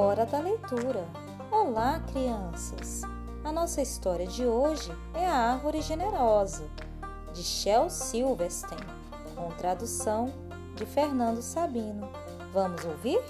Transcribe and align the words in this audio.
Hora 0.00 0.24
da 0.24 0.38
leitura. 0.38 1.04
Olá, 1.50 1.98
crianças! 2.12 3.02
A 3.42 3.50
nossa 3.50 3.82
história 3.82 4.28
de 4.28 4.46
hoje 4.46 4.92
é 5.12 5.26
A 5.26 5.54
Árvore 5.54 5.82
Generosa, 5.82 6.70
de 7.34 7.42
Shel 7.42 7.90
Silverstein, 7.90 8.78
com 9.34 9.48
tradução 9.56 10.32
de 10.76 10.86
Fernando 10.86 11.42
Sabino. 11.42 12.08
Vamos 12.52 12.84
ouvir? 12.84 13.20